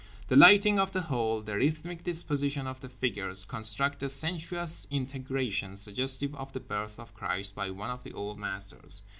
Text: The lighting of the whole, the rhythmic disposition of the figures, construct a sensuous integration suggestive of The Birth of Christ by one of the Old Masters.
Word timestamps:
The 0.29 0.35
lighting 0.35 0.79
of 0.79 0.91
the 0.93 1.01
whole, 1.01 1.43
the 1.43 1.55
rhythmic 1.57 2.03
disposition 2.03 2.65
of 2.65 2.81
the 2.81 2.89
figures, 2.89 3.45
construct 3.45 4.01
a 4.01 4.09
sensuous 4.09 4.87
integration 4.89 5.75
suggestive 5.75 6.33
of 6.33 6.53
The 6.53 6.59
Birth 6.59 6.99
of 6.99 7.13
Christ 7.13 7.53
by 7.53 7.69
one 7.69 7.91
of 7.91 8.01
the 8.01 8.13
Old 8.13 8.39
Masters. 8.39 9.03